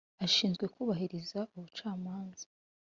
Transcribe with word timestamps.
ashinzwe 0.25 0.65
kubahiriza 0.73 1.39
ubucamanza. 1.57 2.45